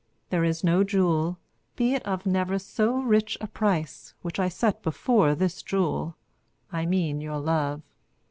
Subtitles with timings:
[0.31, 1.37] There is no jewel,
[1.75, 6.15] be it of never so rich a price, which I set before this jewel:
[6.71, 7.83] I mean your love.